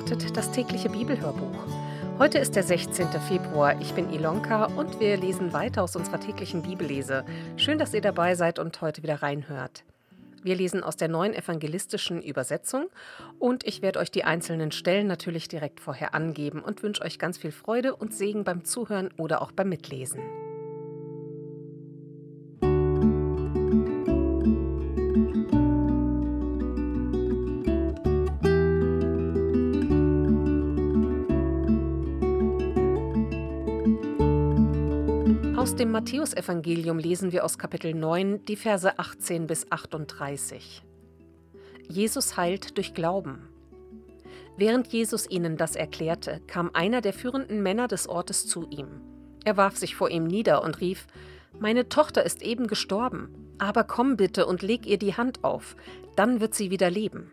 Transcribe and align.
Erwartet, 0.00 0.34
das 0.34 0.50
tägliche 0.50 0.88
Bibelhörbuch. 0.88 1.66
Heute 2.18 2.38
ist 2.38 2.56
der 2.56 2.62
16. 2.62 3.08
Februar. 3.28 3.78
Ich 3.82 3.92
bin 3.92 4.10
Ilonka 4.10 4.64
und 4.64 4.98
wir 4.98 5.18
lesen 5.18 5.52
weiter 5.52 5.82
aus 5.82 5.94
unserer 5.94 6.18
täglichen 6.18 6.62
Bibellese. 6.62 7.22
Schön, 7.58 7.76
dass 7.76 7.92
ihr 7.92 8.00
dabei 8.00 8.34
seid 8.34 8.58
und 8.58 8.80
heute 8.80 9.02
wieder 9.02 9.16
reinhört. 9.16 9.84
Wir 10.42 10.54
lesen 10.54 10.82
aus 10.82 10.96
der 10.96 11.08
neuen 11.08 11.34
evangelistischen 11.34 12.22
Übersetzung 12.22 12.86
und 13.38 13.66
ich 13.66 13.82
werde 13.82 13.98
euch 13.98 14.10
die 14.10 14.24
einzelnen 14.24 14.72
Stellen 14.72 15.06
natürlich 15.06 15.48
direkt 15.48 15.80
vorher 15.80 16.14
angeben 16.14 16.62
und 16.62 16.82
wünsche 16.82 17.02
euch 17.02 17.18
ganz 17.18 17.36
viel 17.36 17.52
Freude 17.52 17.94
und 17.94 18.14
Segen 18.14 18.42
beim 18.42 18.64
Zuhören 18.64 19.10
oder 19.18 19.42
auch 19.42 19.52
beim 19.52 19.68
Mitlesen. 19.68 20.22
Aus 35.60 35.76
dem 35.76 35.90
Matthäusevangelium 35.90 36.98
lesen 36.98 37.32
wir 37.32 37.44
aus 37.44 37.58
Kapitel 37.58 37.92
9 37.92 38.46
die 38.46 38.56
Verse 38.56 38.98
18 38.98 39.46
bis 39.46 39.70
38. 39.70 40.82
Jesus 41.86 42.38
heilt 42.38 42.78
durch 42.78 42.94
Glauben. 42.94 43.46
Während 44.56 44.86
Jesus 44.86 45.28
ihnen 45.28 45.58
das 45.58 45.76
erklärte, 45.76 46.40
kam 46.46 46.70
einer 46.72 47.02
der 47.02 47.12
führenden 47.12 47.62
Männer 47.62 47.88
des 47.88 48.08
Ortes 48.08 48.46
zu 48.46 48.68
ihm. 48.70 49.02
Er 49.44 49.58
warf 49.58 49.76
sich 49.76 49.96
vor 49.96 50.08
ihm 50.08 50.24
nieder 50.24 50.64
und 50.64 50.80
rief, 50.80 51.06
Meine 51.58 51.90
Tochter 51.90 52.24
ist 52.24 52.40
eben 52.40 52.66
gestorben, 52.66 53.28
aber 53.58 53.84
komm 53.84 54.16
bitte 54.16 54.46
und 54.46 54.62
leg 54.62 54.86
ihr 54.86 54.98
die 54.98 55.18
Hand 55.18 55.44
auf, 55.44 55.76
dann 56.16 56.40
wird 56.40 56.54
sie 56.54 56.70
wieder 56.70 56.88
leben. 56.88 57.30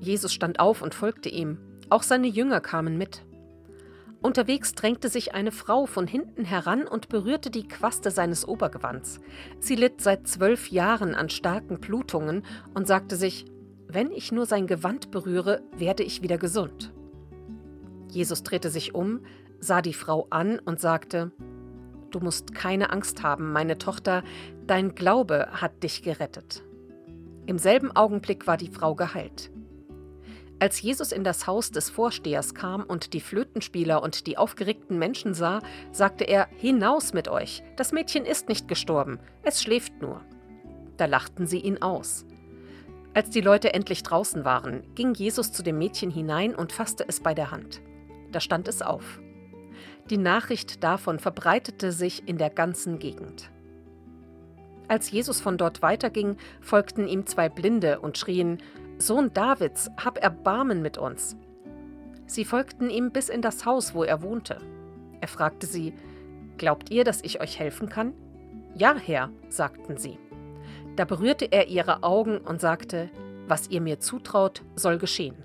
Jesus 0.00 0.32
stand 0.32 0.58
auf 0.58 0.80
und 0.80 0.94
folgte 0.94 1.28
ihm, 1.28 1.58
auch 1.90 2.02
seine 2.02 2.28
Jünger 2.28 2.62
kamen 2.62 2.96
mit. 2.96 3.26
Unterwegs 4.22 4.74
drängte 4.74 5.08
sich 5.08 5.34
eine 5.34 5.50
Frau 5.50 5.86
von 5.86 6.06
hinten 6.06 6.44
heran 6.44 6.86
und 6.86 7.08
berührte 7.08 7.50
die 7.50 7.66
Quaste 7.66 8.12
seines 8.12 8.46
Obergewands. 8.46 9.20
Sie 9.58 9.74
litt 9.74 10.00
seit 10.00 10.28
zwölf 10.28 10.70
Jahren 10.70 11.14
an 11.14 11.28
starken 11.28 11.80
Blutungen 11.80 12.44
und 12.72 12.86
sagte 12.86 13.16
sich, 13.16 13.46
wenn 13.88 14.10
ich 14.10 14.32
nur 14.32 14.46
sein 14.46 14.66
Gewand 14.66 15.10
berühre, 15.10 15.62
werde 15.76 16.02
ich 16.02 16.22
wieder 16.22 16.38
gesund. 16.38 16.92
Jesus 18.10 18.42
drehte 18.42 18.70
sich 18.70 18.94
um, 18.94 19.20
sah 19.58 19.82
die 19.82 19.92
Frau 19.92 20.26
an 20.30 20.58
und 20.60 20.80
sagte, 20.80 21.32
Du 22.10 22.20
musst 22.20 22.54
keine 22.54 22.90
Angst 22.90 23.22
haben, 23.22 23.52
meine 23.52 23.78
Tochter, 23.78 24.22
dein 24.66 24.94
Glaube 24.94 25.48
hat 25.52 25.82
dich 25.82 26.02
gerettet. 26.02 26.62
Im 27.46 27.58
selben 27.58 27.90
Augenblick 27.90 28.46
war 28.46 28.56
die 28.56 28.70
Frau 28.70 28.94
geheilt. 28.94 29.50
Als 30.62 30.80
Jesus 30.80 31.10
in 31.10 31.24
das 31.24 31.48
Haus 31.48 31.72
des 31.72 31.90
Vorstehers 31.90 32.54
kam 32.54 32.84
und 32.84 33.14
die 33.14 33.20
Flötenspieler 33.20 34.00
und 34.00 34.28
die 34.28 34.38
aufgeregten 34.38 34.96
Menschen 34.96 35.34
sah, 35.34 35.60
sagte 35.90 36.22
er, 36.22 36.46
Hinaus 36.56 37.12
mit 37.12 37.26
euch, 37.26 37.64
das 37.74 37.90
Mädchen 37.90 38.24
ist 38.24 38.48
nicht 38.48 38.68
gestorben, 38.68 39.18
es 39.42 39.60
schläft 39.60 40.00
nur. 40.00 40.20
Da 40.98 41.06
lachten 41.06 41.48
sie 41.48 41.58
ihn 41.58 41.82
aus. 41.82 42.26
Als 43.12 43.30
die 43.30 43.40
Leute 43.40 43.74
endlich 43.74 44.04
draußen 44.04 44.44
waren, 44.44 44.84
ging 44.94 45.14
Jesus 45.14 45.50
zu 45.50 45.64
dem 45.64 45.78
Mädchen 45.78 46.12
hinein 46.12 46.54
und 46.54 46.70
fasste 46.70 47.06
es 47.08 47.18
bei 47.18 47.34
der 47.34 47.50
Hand. 47.50 47.80
Da 48.30 48.38
stand 48.38 48.68
es 48.68 48.82
auf. 48.82 49.18
Die 50.10 50.16
Nachricht 50.16 50.84
davon 50.84 51.18
verbreitete 51.18 51.90
sich 51.90 52.28
in 52.28 52.38
der 52.38 52.50
ganzen 52.50 53.00
Gegend. 53.00 53.50
Als 54.86 55.10
Jesus 55.10 55.40
von 55.40 55.58
dort 55.58 55.82
weiterging, 55.82 56.36
folgten 56.60 57.08
ihm 57.08 57.26
zwei 57.26 57.48
Blinde 57.48 57.98
und 57.98 58.16
schrien, 58.16 58.58
Sohn 59.06 59.32
Davids, 59.32 59.90
hab 59.96 60.22
Erbarmen 60.22 60.80
mit 60.80 60.96
uns. 60.96 61.36
Sie 62.26 62.44
folgten 62.44 62.88
ihm 62.88 63.10
bis 63.10 63.28
in 63.28 63.42
das 63.42 63.66
Haus, 63.66 63.94
wo 63.94 64.04
er 64.04 64.22
wohnte. 64.22 64.58
Er 65.20 65.26
fragte 65.26 65.66
sie, 65.66 65.92
Glaubt 66.56 66.90
ihr, 66.92 67.02
dass 67.02 67.20
ich 67.22 67.40
euch 67.40 67.58
helfen 67.58 67.88
kann? 67.88 68.12
Ja, 68.76 68.94
Herr, 68.94 69.30
sagten 69.48 69.96
sie. 69.96 70.20
Da 70.94 71.04
berührte 71.04 71.46
er 71.50 71.66
ihre 71.66 72.04
Augen 72.04 72.38
und 72.38 72.60
sagte, 72.60 73.10
Was 73.48 73.68
ihr 73.70 73.80
mir 73.80 73.98
zutraut, 73.98 74.62
soll 74.76 74.98
geschehen. 74.98 75.42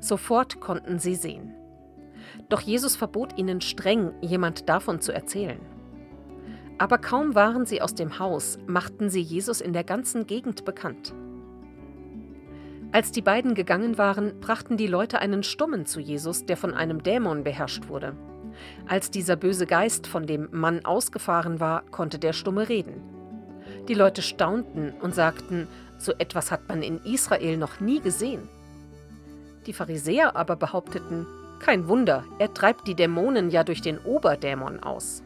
Sofort 0.00 0.60
konnten 0.60 0.98
sie 0.98 1.14
sehen. 1.14 1.54
Doch 2.48 2.60
Jesus 2.60 2.96
verbot 2.96 3.38
ihnen 3.38 3.60
streng, 3.60 4.12
jemand 4.22 4.68
davon 4.68 5.00
zu 5.00 5.12
erzählen. 5.12 5.60
Aber 6.78 6.98
kaum 6.98 7.36
waren 7.36 7.64
sie 7.64 7.80
aus 7.80 7.94
dem 7.94 8.18
Haus, 8.18 8.58
machten 8.66 9.08
sie 9.08 9.22
Jesus 9.22 9.60
in 9.60 9.72
der 9.72 9.84
ganzen 9.84 10.26
Gegend 10.26 10.64
bekannt. 10.64 11.14
Als 12.96 13.12
die 13.12 13.20
beiden 13.20 13.52
gegangen 13.52 13.98
waren, 13.98 14.40
brachten 14.40 14.78
die 14.78 14.86
Leute 14.86 15.18
einen 15.18 15.42
Stummen 15.42 15.84
zu 15.84 16.00
Jesus, 16.00 16.46
der 16.46 16.56
von 16.56 16.72
einem 16.72 17.02
Dämon 17.02 17.44
beherrscht 17.44 17.88
wurde. 17.88 18.16
Als 18.88 19.10
dieser 19.10 19.36
böse 19.36 19.66
Geist 19.66 20.06
von 20.06 20.26
dem 20.26 20.48
Mann 20.50 20.82
ausgefahren 20.82 21.60
war, 21.60 21.82
konnte 21.90 22.18
der 22.18 22.32
Stumme 22.32 22.70
reden. 22.70 23.02
Die 23.86 23.92
Leute 23.92 24.22
staunten 24.22 24.94
und 25.02 25.14
sagten, 25.14 25.68
so 25.98 26.14
etwas 26.16 26.50
hat 26.50 26.70
man 26.70 26.80
in 26.80 27.04
Israel 27.04 27.58
noch 27.58 27.80
nie 27.80 28.00
gesehen. 28.00 28.48
Die 29.66 29.74
Pharisäer 29.74 30.34
aber 30.34 30.56
behaupteten, 30.56 31.26
kein 31.60 31.88
Wunder, 31.88 32.24
er 32.38 32.54
treibt 32.54 32.88
die 32.88 32.94
Dämonen 32.94 33.50
ja 33.50 33.62
durch 33.62 33.82
den 33.82 33.98
Oberdämon 33.98 34.82
aus. 34.82 35.22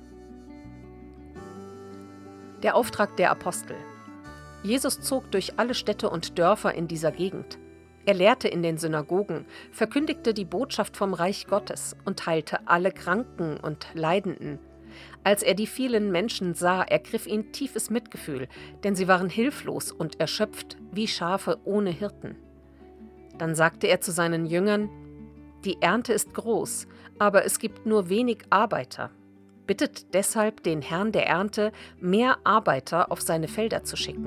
Der 2.64 2.74
Auftrag 2.74 3.16
der 3.16 3.30
Apostel. 3.30 3.76
Jesus 4.62 5.00
zog 5.00 5.30
durch 5.30 5.58
alle 5.58 5.74
Städte 5.74 6.10
und 6.10 6.38
Dörfer 6.38 6.74
in 6.74 6.86
dieser 6.86 7.12
Gegend. 7.12 7.58
Er 8.06 8.14
lehrte 8.14 8.48
in 8.48 8.62
den 8.62 8.78
Synagogen, 8.78 9.46
verkündigte 9.72 10.34
die 10.34 10.44
Botschaft 10.44 10.96
vom 10.96 11.14
Reich 11.14 11.46
Gottes 11.46 11.96
und 12.04 12.26
heilte 12.26 12.66
alle 12.66 12.92
Kranken 12.92 13.58
und 13.58 13.86
Leidenden. 13.94 14.58
Als 15.22 15.42
er 15.42 15.54
die 15.54 15.66
vielen 15.66 16.10
Menschen 16.10 16.54
sah, 16.54 16.82
ergriff 16.82 17.26
ihn 17.26 17.52
tiefes 17.52 17.90
Mitgefühl, 17.90 18.48
denn 18.84 18.96
sie 18.96 19.06
waren 19.06 19.28
hilflos 19.28 19.92
und 19.92 20.18
erschöpft 20.18 20.76
wie 20.92 21.08
Schafe 21.08 21.58
ohne 21.64 21.90
Hirten. 21.90 22.36
Dann 23.38 23.54
sagte 23.54 23.86
er 23.86 24.00
zu 24.00 24.12
seinen 24.12 24.46
Jüngern, 24.46 24.90
Die 25.64 25.80
Ernte 25.80 26.12
ist 26.12 26.34
groß, 26.34 26.86
aber 27.18 27.44
es 27.44 27.58
gibt 27.58 27.86
nur 27.86 28.08
wenig 28.08 28.38
Arbeiter. 28.50 29.10
Bittet 29.70 30.14
deshalb 30.14 30.64
den 30.64 30.82
Herrn 30.82 31.12
der 31.12 31.28
Ernte, 31.28 31.70
mehr 32.00 32.38
Arbeiter 32.42 33.12
auf 33.12 33.20
seine 33.20 33.46
Felder 33.46 33.84
zu 33.84 33.96
schicken. 33.96 34.26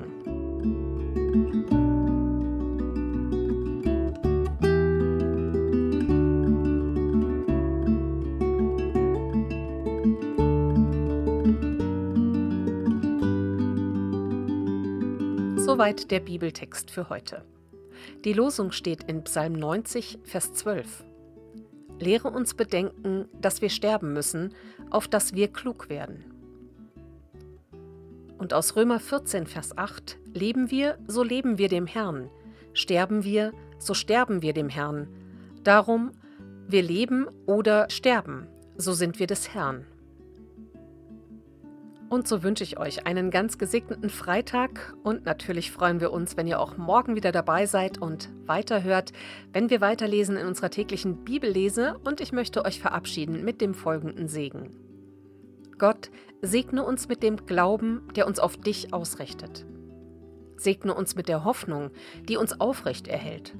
Soweit 15.58 16.10
der 16.10 16.20
Bibeltext 16.20 16.90
für 16.90 17.10
heute. 17.10 17.44
Die 18.24 18.32
Losung 18.32 18.72
steht 18.72 19.02
in 19.02 19.24
Psalm 19.24 19.52
90, 19.52 20.20
Vers 20.24 20.54
12. 20.54 21.04
Lehre 21.98 22.28
uns 22.28 22.54
bedenken, 22.54 23.26
dass 23.40 23.62
wir 23.62 23.70
sterben 23.70 24.12
müssen, 24.12 24.54
auf 24.90 25.08
dass 25.08 25.34
wir 25.34 25.48
klug 25.48 25.88
werden. 25.88 26.24
Und 28.38 28.52
aus 28.52 28.76
Römer 28.76 29.00
14, 29.00 29.46
Vers 29.46 29.76
8 29.78 30.18
Leben 30.34 30.70
wir, 30.70 30.98
so 31.06 31.22
leben 31.22 31.58
wir 31.58 31.68
dem 31.68 31.86
Herrn, 31.86 32.28
sterben 32.72 33.22
wir, 33.22 33.52
so 33.78 33.94
sterben 33.94 34.42
wir 34.42 34.52
dem 34.52 34.68
Herrn. 34.68 35.08
Darum, 35.62 36.10
wir 36.66 36.82
leben 36.82 37.26
oder 37.46 37.88
sterben, 37.88 38.48
so 38.76 38.92
sind 38.92 39.18
wir 39.18 39.26
des 39.26 39.54
Herrn. 39.54 39.86
Und 42.08 42.28
so 42.28 42.42
wünsche 42.42 42.64
ich 42.64 42.78
euch 42.78 43.06
einen 43.06 43.30
ganz 43.30 43.58
gesegneten 43.58 44.10
Freitag 44.10 44.94
und 45.02 45.24
natürlich 45.24 45.70
freuen 45.70 46.00
wir 46.00 46.12
uns, 46.12 46.36
wenn 46.36 46.46
ihr 46.46 46.60
auch 46.60 46.76
morgen 46.76 47.16
wieder 47.16 47.32
dabei 47.32 47.66
seid 47.66 47.98
und 47.98 48.28
weiterhört, 48.46 49.12
wenn 49.52 49.70
wir 49.70 49.80
weiterlesen 49.80 50.36
in 50.36 50.46
unserer 50.46 50.70
täglichen 50.70 51.24
Bibellese 51.24 51.98
und 52.04 52.20
ich 52.20 52.32
möchte 52.32 52.64
euch 52.64 52.80
verabschieden 52.80 53.44
mit 53.44 53.60
dem 53.60 53.74
folgenden 53.74 54.28
Segen. 54.28 54.70
Gott, 55.78 56.10
segne 56.40 56.84
uns 56.84 57.08
mit 57.08 57.22
dem 57.22 57.46
Glauben, 57.46 58.02
der 58.14 58.26
uns 58.26 58.38
auf 58.38 58.56
dich 58.56 58.92
ausrichtet. 58.92 59.66
Segne 60.56 60.94
uns 60.94 61.16
mit 61.16 61.28
der 61.28 61.44
Hoffnung, 61.44 61.90
die 62.28 62.36
uns 62.36 62.60
aufrecht 62.60 63.08
erhält. 63.08 63.56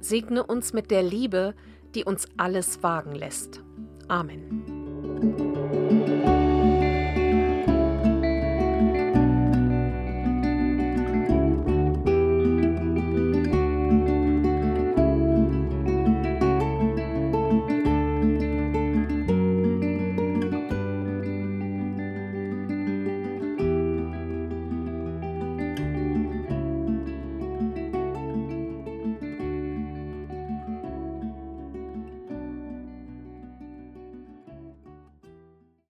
Segne 0.00 0.44
uns 0.44 0.72
mit 0.72 0.90
der 0.90 1.02
Liebe, 1.02 1.54
die 1.94 2.04
uns 2.04 2.26
alles 2.36 2.82
wagen 2.82 3.14
lässt. 3.14 3.62
Amen. 4.08 4.82